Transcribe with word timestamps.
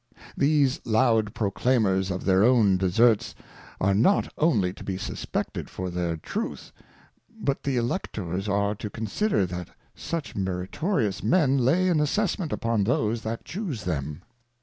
These 0.35 0.81
loud 0.83 1.35
proclaimers 1.35 2.09
of 2.09 2.25
their 2.25 2.41
own 2.43 2.77
Deserts, 2.77 3.35
are 3.79 3.93
not 3.93 4.33
only 4.35 4.73
to 4.73 4.83
be 4.83 4.97
suspected 4.97 5.69
for 5.69 5.91
their 5.91 6.17
truth, 6.17 6.71
but 7.39 7.61
the 7.61 7.77
Electors 7.77 8.49
are 8.49 8.73
to 8.73 8.89
consider 8.89 9.45
that 9.45 9.69
such 9.93 10.35
meritorious 10.35 11.21
Men 11.21 11.59
lay 11.59 11.87
an 11.87 11.99
assessment 11.99 12.51
upon 12.51 12.83
those 12.83 13.21
that 13.21 13.45
Chuse 13.45 13.83
them. 13.83 14.23